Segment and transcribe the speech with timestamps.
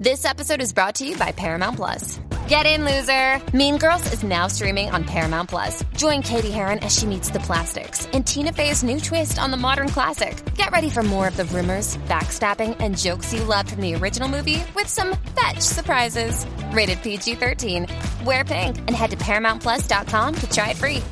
[0.00, 2.18] This episode is brought to you by Paramount Plus.
[2.48, 3.38] Get in, loser!
[3.54, 5.84] Mean Girls is now streaming on Paramount Plus.
[5.94, 9.58] Join Katie Heron as she meets the plastics and Tina Fey's new twist on the
[9.58, 10.42] modern classic.
[10.54, 14.26] Get ready for more of the rumors, backstabbing, and jokes you loved from the original
[14.26, 16.46] movie with some fetch surprises.
[16.72, 17.86] Rated PG 13.
[18.24, 21.02] Wear pink and head to ParamountPlus.com to try it free.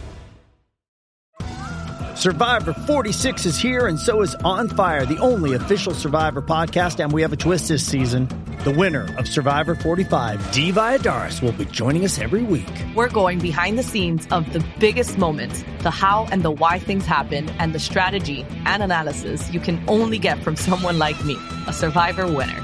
[2.18, 6.98] Survivor 46 is here, and so is On Fire, the only official Survivor podcast.
[6.98, 8.26] And we have a twist this season.
[8.68, 12.68] The winner of Survivor 45, Dee Valladares, will be joining us every week.
[12.94, 17.06] We're going behind the scenes of the biggest moments, the how and the why things
[17.06, 21.72] happen, and the strategy and analysis you can only get from someone like me, a
[21.72, 22.62] Survivor winner.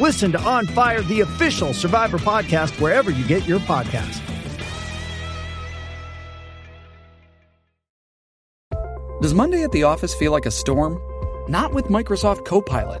[0.00, 4.20] Listen to On Fire, the official Survivor podcast, wherever you get your podcast.
[9.20, 11.00] Does Monday at the office feel like a storm?
[11.48, 13.00] Not with Microsoft Copilot.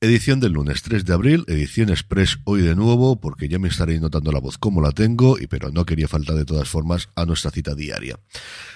[0.00, 4.00] Edición del lunes 3 de abril, edición express hoy de nuevo, porque ya me estaréis
[4.00, 7.24] notando la voz como la tengo, y pero no quería faltar de todas formas a
[7.24, 8.16] nuestra cita diaria.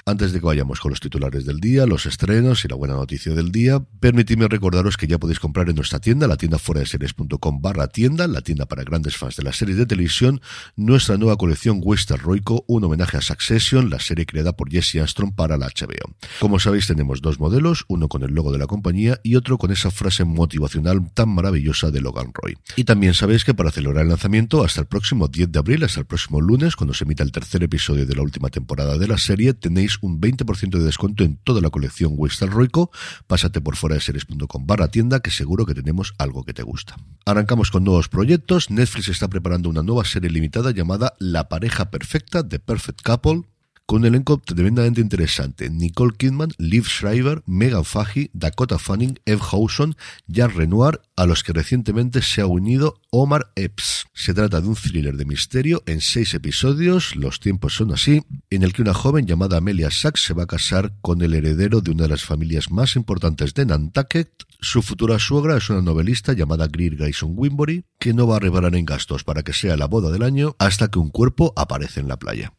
[0.04, 3.34] Antes de que vayamos con los titulares del día, los estrenos y la buena noticia
[3.34, 6.86] del día, permitidme recordaros que ya podéis comprar en nuestra tienda, la tienda fuera de
[6.86, 10.40] series.com barra tienda, la tienda para grandes fans de las series de televisión,
[10.74, 15.36] nuestra nueva colección Western Roico, un homenaje a Succession, la serie creada por Jesse Armstrong
[15.36, 16.16] para la HBO.
[16.40, 19.70] Como sabéis, tenemos dos modelos, uno con el logo de la compañía y otro con
[19.70, 22.56] esa frase motivacional tan maravillosa de Logan Roy.
[22.76, 26.00] Y también sabéis que para celebrar el lanzamiento, hasta el próximo 10 de abril, hasta
[26.00, 29.18] el próximo lunes, cuando se emita el tercer episodio de la última temporada de la
[29.18, 32.90] serie, tenéis un 20% de descuento en toda la colección Western Roico.
[33.26, 36.96] Pásate por fuera de series.com barra tienda, que seguro que tenemos algo que te gusta.
[37.24, 38.70] Arrancamos con nuevos proyectos.
[38.70, 43.42] Netflix está preparando una nueva serie limitada llamada La pareja perfecta, The Perfect Couple,
[43.92, 45.68] con un elenco tremendamente interesante.
[45.68, 51.52] Nicole Kidman, Liv Schreiber, Megan Fahey, Dakota Fanning, Eve Hawson, Jan Renoir, a los que
[51.52, 54.06] recientemente se ha unido Omar Epps.
[54.14, 58.62] Se trata de un thriller de misterio en seis episodios, los tiempos son así, en
[58.62, 61.90] el que una joven llamada Amelia Sachs se va a casar con el heredero de
[61.90, 64.32] una de las familias más importantes de Nantucket.
[64.62, 68.74] Su futura suegra es una novelista llamada Greer Grayson Winbury, que no va a reparar
[68.74, 72.08] en gastos para que sea la boda del año hasta que un cuerpo aparece en
[72.08, 72.54] la playa.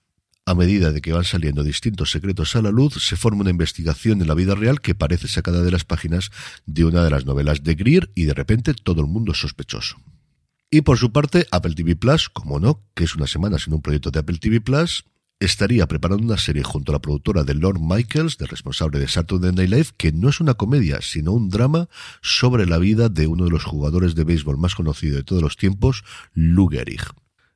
[0.45, 4.21] A medida de que van saliendo distintos secretos a la luz, se forma una investigación
[4.21, 6.31] en la vida real que parece sacada de las páginas
[6.65, 9.95] de una de las novelas de Greer y de repente todo el mundo es sospechoso.
[10.69, 13.81] Y por su parte, Apple TV Plus, como no, que es una semana sin un
[13.81, 15.05] proyecto de Apple TV Plus,
[15.39, 19.53] estaría preparando una serie junto a la productora de Lord Michaels, de responsable de Saturday
[19.53, 21.87] Night Live, que no es una comedia, sino un drama
[22.21, 25.55] sobre la vida de uno de los jugadores de béisbol más conocido de todos los
[25.55, 26.69] tiempos, Lou.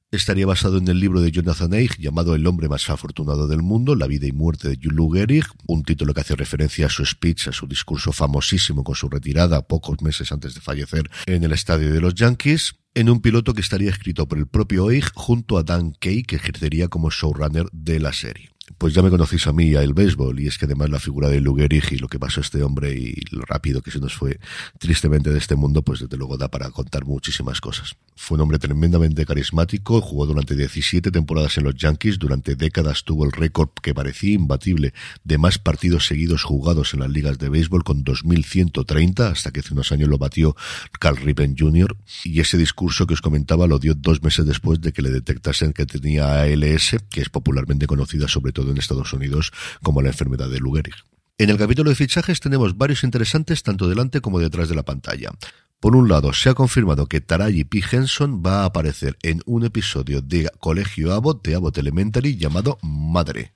[0.09, 3.93] Estaría basado en el libro de Jonathan Eich llamado El hombre más afortunado del mundo,
[3.93, 7.49] la vida y muerte de Lou Gehrig, un título que hace referencia a su speech,
[7.49, 11.91] a su discurso famosísimo con su retirada pocos meses antes de fallecer en el estadio
[11.91, 15.63] de los Yankees, en un piloto que estaría escrito por el propio Eich junto a
[15.63, 19.65] Dan Kay, que ejercería como showrunner de la serie pues ya me conocéis a mí
[19.65, 22.41] y el béisbol, y es que además la figura de Lugerich y lo que pasó
[22.41, 24.39] a este hombre y lo rápido que se nos fue
[24.77, 27.95] tristemente de este mundo, pues desde luego da para contar muchísimas cosas.
[28.15, 33.25] Fue un hombre tremendamente carismático, jugó durante 17 temporadas en los Yankees, durante décadas tuvo
[33.25, 34.93] el récord que parecía imbatible
[35.23, 39.73] de más partidos seguidos jugados en las ligas de béisbol con 2.130, hasta que hace
[39.73, 40.55] unos años lo batió
[40.99, 44.91] Carl Rippen Jr., y ese discurso que os comentaba lo dio dos meses después de
[44.91, 49.51] que le detectasen que tenía ALS, que es popularmente conocida sobre todo en Estados Unidos
[49.83, 50.95] como la enfermedad de Lou Gehrig.
[51.37, 55.31] En el capítulo de fichajes tenemos varios interesantes tanto delante como detrás de la pantalla.
[55.79, 57.83] Por un lado, se ha confirmado que Taraji P.
[57.91, 63.53] Henson va a aparecer en un episodio de Colegio Abbott de Abbott Elementary llamado Madre.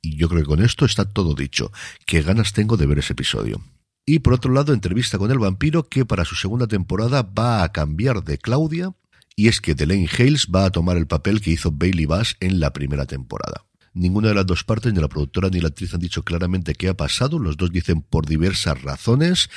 [0.00, 1.72] Y yo creo que con esto está todo dicho.
[2.04, 3.60] Qué ganas tengo de ver ese episodio.
[4.04, 7.72] Y por otro lado, entrevista con el vampiro que para su segunda temporada va a
[7.72, 8.94] cambiar de Claudia
[9.34, 12.60] y es que Delaine Hales va a tomar el papel que hizo Bailey Bass en
[12.60, 13.65] la primera temporada.
[13.96, 16.88] Ninguna de las dos partes, ni la productora ni la actriz, han dicho claramente qué
[16.88, 17.38] ha pasado.
[17.38, 19.48] Los dos dicen por diversas razones.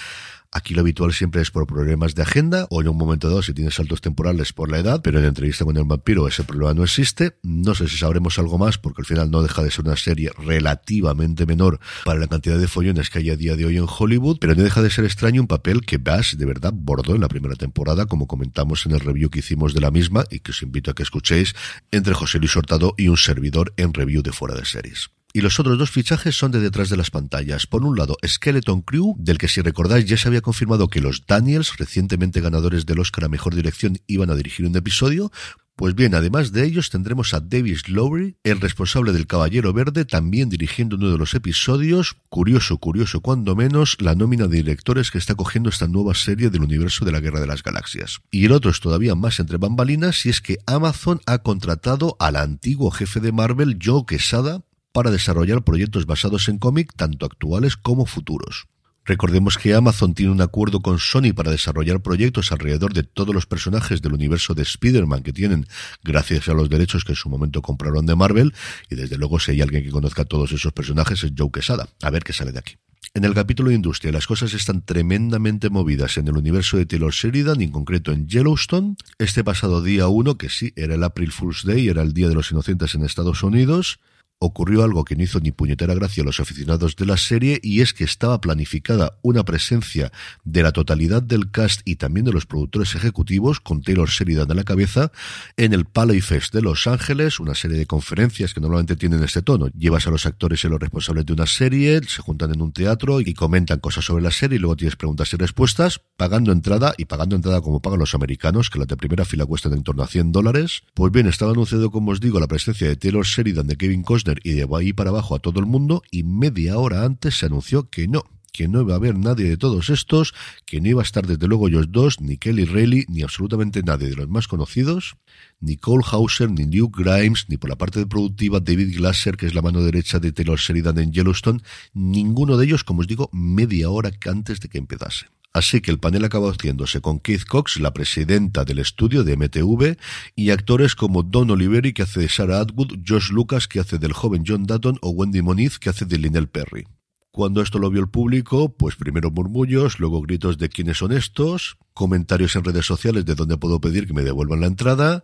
[0.52, 3.54] Aquí lo habitual siempre es por problemas de agenda o en un momento dado si
[3.54, 6.84] tienes saltos temporales por la edad, pero en entrevista con el vampiro ese problema no
[6.84, 7.38] existe.
[7.44, 10.32] No sé si sabremos algo más porque al final no deja de ser una serie
[10.40, 14.40] relativamente menor para la cantidad de follones que hay a día de hoy en Hollywood,
[14.40, 17.28] pero no deja de ser extraño un papel que Bass de verdad bordó en la
[17.28, 20.64] primera temporada, como comentamos en el review que hicimos de la misma y que os
[20.64, 21.54] invito a que escuchéis
[21.92, 25.12] entre José Luis Hurtado y un servidor en review de fuera de series.
[25.32, 27.68] Y los otros dos fichajes son de detrás de las pantallas.
[27.68, 31.26] Por un lado, Skeleton Crew, del que si recordáis ya se había confirmado que los
[31.28, 35.32] Daniels, recientemente ganadores del Oscar a Mejor Dirección, iban a dirigir un episodio.
[35.80, 40.50] Pues bien, además de ellos tendremos a Davis Lowry, el responsable del Caballero Verde, también
[40.50, 42.18] dirigiendo uno de los episodios.
[42.28, 46.64] Curioso, curioso, cuando menos, la nómina de directores que está cogiendo esta nueva serie del
[46.64, 48.20] universo de la Guerra de las Galaxias.
[48.30, 52.36] Y el otro es todavía más entre bambalinas, y es que Amazon ha contratado al
[52.36, 58.06] antiguo jefe de Marvel, Joe Quesada, para desarrollar proyectos basados en cómic, tanto actuales como
[58.06, 58.68] futuros.
[59.10, 63.48] Recordemos que Amazon tiene un acuerdo con Sony para desarrollar proyectos alrededor de todos los
[63.48, 65.66] personajes del universo de Spider-Man que tienen
[66.04, 68.54] gracias a los derechos que en su momento compraron de Marvel
[68.88, 71.90] y desde luego si hay alguien que conozca todos esos personajes es Joe Quesada.
[72.04, 72.76] A ver qué sale de aquí.
[73.16, 77.12] En el capítulo de industria las cosas están tremendamente movidas en el universo de Taylor
[77.12, 78.96] Sheridan, en concreto en Yellowstone.
[79.18, 82.36] Este pasado día 1, que sí, era el April Fool's Day, era el Día de
[82.36, 84.00] los Inocentes en Estados Unidos,
[84.40, 87.82] ocurrió algo que no hizo ni puñetera gracia a los aficionados de la serie y
[87.82, 90.14] es que estaba planificada una presencia
[90.46, 94.56] de la totalidad del cast y también de los productores ejecutivos con Taylor Sheridan a
[94.56, 95.12] la cabeza
[95.58, 99.42] en el Palais Fest de Los Ángeles, una serie de conferencias que normalmente tienen este
[99.42, 99.68] tono.
[99.78, 103.20] Llevas a los actores y los responsables de una serie, se juntan en un teatro
[103.20, 107.06] y comentan cosas sobre la serie y luego tienes preguntas y respuestas, pagando entrada y
[107.06, 110.08] pagando entrada como pagan los americanos, que la de primera fila cuestan en torno a
[110.08, 110.84] 100 dólares.
[110.94, 114.29] Pues bien, estaba anunciado, como os digo, la presencia de Taylor Sheridan, de Kevin Costner
[114.44, 117.90] y de ahí para abajo a todo el mundo y media hora antes se anunció
[117.90, 120.34] que no, que no iba a haber nadie de todos estos,
[120.66, 124.10] que no iba a estar desde luego ellos dos, ni Kelly Reilly, ni absolutamente nadie
[124.10, 125.16] de los más conocidos,
[125.60, 129.46] ni Cole Hauser, ni Luke Grimes, ni por la parte de productiva David Glasser, que
[129.46, 131.62] es la mano derecha de Taylor Sheridan en Yellowstone,
[131.94, 135.28] ninguno de ellos, como os digo, media hora antes de que empezase.
[135.52, 139.98] Así que el panel acabó haciéndose con Keith Cox, la presidenta del estudio de MTV,
[140.36, 144.14] y actores como Don Oliveri, que hace de Sarah Atwood, Josh Lucas, que hace del
[144.14, 146.86] joven John Dutton, o Wendy Moniz, que hace de Lynell Perry.
[147.32, 151.78] Cuando esto lo vio el público, pues primero murmullos, luego gritos de quiénes son estos,
[151.94, 155.24] comentarios en redes sociales de dónde puedo pedir que me devuelvan la entrada,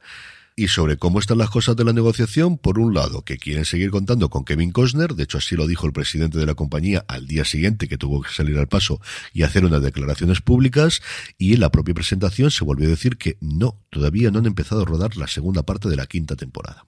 [0.55, 3.91] y sobre cómo están las cosas de la negociación, por un lado, que quieren seguir
[3.91, 7.27] contando con Kevin Costner, de hecho así lo dijo el presidente de la compañía al
[7.27, 9.01] día siguiente que tuvo que salir al paso
[9.33, 11.01] y hacer unas declaraciones públicas,
[11.37, 14.83] y en la propia presentación se volvió a decir que no, todavía no han empezado
[14.83, 16.85] a rodar la segunda parte de la quinta temporada.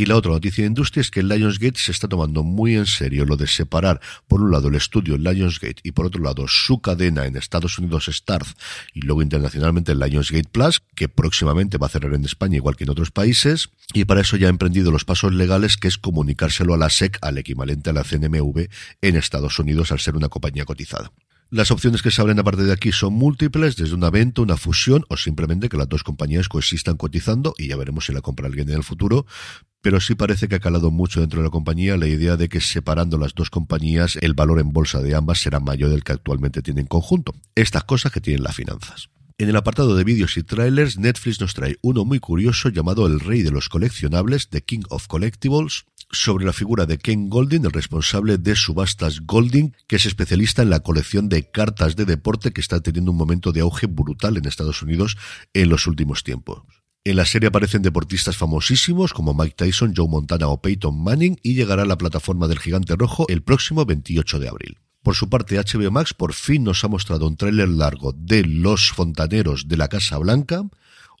[0.00, 3.26] Y la otra noticia de industria es que Lionsgate se está tomando muy en serio
[3.26, 7.26] lo de separar, por un lado, el estudio Lionsgate y por otro lado, su cadena
[7.26, 8.54] en Estados Unidos, Starz,
[8.94, 12.90] y luego internacionalmente Lionsgate Plus, que próximamente va a cerrar en España igual que en
[12.92, 13.68] otros países.
[13.92, 17.18] Y para eso ya ha emprendido los pasos legales, que es comunicárselo a la SEC,
[17.20, 18.70] al equivalente a la CNMV
[19.02, 21.12] en Estados Unidos, al ser una compañía cotizada.
[21.52, 24.56] Las opciones que se abren a partir de aquí son múltiples, desde una venta, una
[24.56, 28.46] fusión o simplemente que las dos compañías coexistan cotizando y ya veremos si la compra
[28.46, 29.26] alguien en el futuro,
[29.82, 32.60] pero sí parece que ha calado mucho dentro de la compañía la idea de que
[32.60, 36.62] separando las dos compañías el valor en bolsa de ambas será mayor del que actualmente
[36.62, 37.34] tienen en conjunto.
[37.54, 39.10] Estas cosas que tienen las finanzas.
[39.38, 43.20] En el apartado de vídeos y trailers, Netflix nos trae uno muy curioso llamado El
[43.20, 47.72] Rey de los Coleccionables, The King of Collectibles, sobre la figura de Ken Golding, el
[47.72, 52.60] responsable de subastas Golding, que es especialista en la colección de cartas de deporte que
[52.60, 55.16] está teniendo un momento de auge brutal en Estados Unidos
[55.54, 56.62] en los últimos tiempos.
[57.02, 61.54] En la serie aparecen deportistas famosísimos como Mike Tyson, Joe Montana o Peyton Manning y
[61.54, 64.78] llegará a la plataforma del Gigante Rojo el próximo 28 de abril.
[65.02, 68.92] Por su parte, HBO Max por fin nos ha mostrado un tráiler largo de Los
[68.92, 70.62] Fontaneros de la Casa Blanca,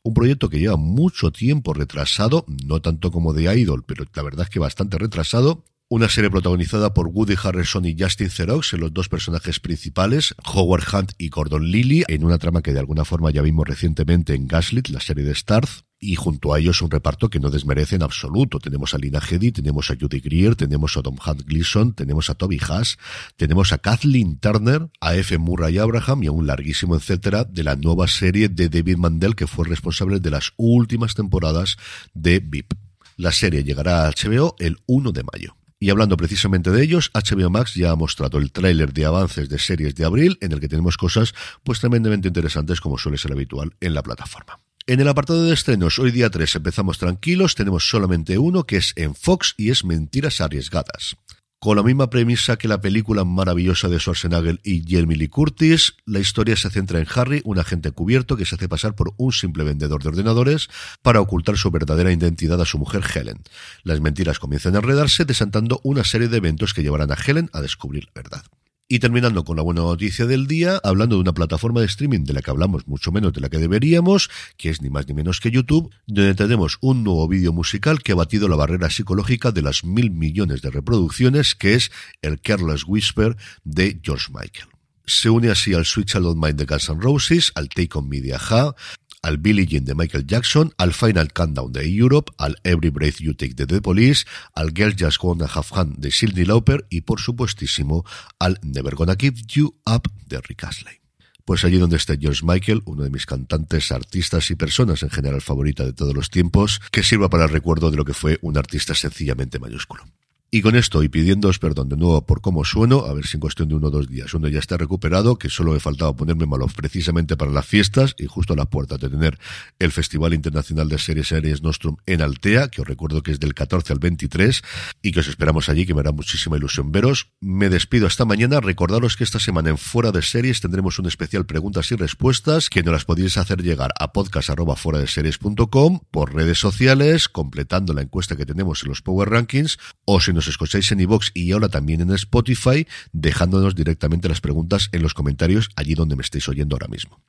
[0.02, 4.44] un proyecto que lleva mucho tiempo retrasado, no tanto como de Idol, pero la verdad
[4.44, 8.94] es que bastante retrasado, una serie protagonizada por Woody Harrelson y Justin Theroux en los
[8.94, 13.32] dos personajes principales, Howard Hunt y Gordon Lilly, en una trama que de alguna forma
[13.32, 17.28] ya vimos recientemente en Gaslit, la serie de Starz, y junto a ellos un reparto
[17.28, 18.60] que no desmerece en absoluto.
[18.60, 22.34] Tenemos a Lina Headey, tenemos a Judy Greer, tenemos a Tom Hunt Gleason, tenemos a
[22.34, 22.96] Toby Haas,
[23.36, 25.38] tenemos a Kathleen Turner, a F.
[25.38, 29.48] Murray Abraham y a un larguísimo etcétera de la nueva serie de David Mandel que
[29.48, 31.78] fue responsable de las últimas temporadas
[32.14, 32.74] de VIP.
[33.16, 35.59] La serie llegará a HBO el 1 de mayo.
[35.82, 39.58] Y hablando precisamente de ellos, HBO Max ya ha mostrado el tráiler de avances de
[39.58, 41.32] series de abril, en el que tenemos cosas
[41.64, 44.60] pues tremendamente interesantes como suele ser habitual en la plataforma.
[44.86, 48.92] En el apartado de estrenos, hoy día 3 empezamos tranquilos, tenemos solamente uno que es
[48.96, 51.16] en Fox y es Mentiras Arriesgadas.
[51.62, 56.18] Con la misma premisa que la película maravillosa de Schwarzenegger y Jamie Lee Curtis, la
[56.18, 59.62] historia se centra en Harry, un agente cubierto que se hace pasar por un simple
[59.62, 60.70] vendedor de ordenadores
[61.02, 63.42] para ocultar su verdadera identidad a su mujer Helen.
[63.82, 67.60] Las mentiras comienzan a enredarse desatando una serie de eventos que llevarán a Helen a
[67.60, 68.42] descubrir la verdad.
[68.92, 72.32] Y terminando con la buena noticia del día, hablando de una plataforma de streaming de
[72.32, 75.38] la que hablamos mucho menos de la que deberíamos, que es ni más ni menos
[75.38, 79.62] que YouTube, donde tenemos un nuevo vídeo musical que ha batido la barrera psicológica de
[79.62, 84.66] las mil millones de reproducciones, que es el Careless Whisper de George Michael.
[85.06, 88.40] Se une así al Switch Alone Mind de Guns N' Roses, al Take On Media
[88.40, 88.74] Ha,
[89.22, 93.34] al Billie Jean de Michael Jackson, al Final Countdown de Europe, al Every Breath You
[93.34, 94.24] Take de The Police,
[94.54, 98.04] al Girls Just Wanna Have Fun de Sidney Lauper y por supuestísimo
[98.38, 101.00] al Never Gonna Give You Up de Rick Astley.
[101.44, 105.40] Pues allí donde está George Michael, uno de mis cantantes, artistas y personas en general
[105.40, 108.56] favorita de todos los tiempos, que sirva para el recuerdo de lo que fue un
[108.56, 110.04] artista sencillamente mayúsculo.
[110.52, 113.40] Y con esto, y pidiéndoos perdón de nuevo por cómo sueno, a ver si en
[113.40, 116.44] cuestión de uno o dos días uno ya está recuperado, que solo me faltaba ponerme
[116.44, 119.38] malo precisamente para las fiestas y justo a la puerta de tener
[119.78, 123.54] el Festival Internacional de Series Series Nostrum en Altea, que os recuerdo que es del
[123.54, 124.62] 14 al 23,
[125.02, 127.28] y que os esperamos allí, que me hará muchísima ilusión veros.
[127.40, 128.58] Me despido hasta mañana.
[128.58, 132.82] Recordaros que esta semana en Fuera de Series tendremos un especial preguntas y respuestas, que
[132.82, 138.82] nos las podéis hacer llegar a podcast.fueradeseries.com, por redes sociales, completando la encuesta que tenemos
[138.82, 142.86] en los Power Rankings, o si nos escucháis en iVoox y ahora también en Spotify,
[143.12, 147.20] dejándonos directamente las preguntas en los comentarios allí donde me estéis oyendo ahora mismo.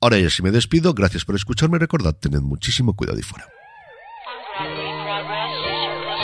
[0.00, 3.46] Ahora ya si me despido, gracias por escucharme, recordad, tened muchísimo cuidado y fuera.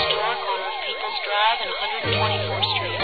[0.08, 2.97] Progress, on People's Drive and 124th Street.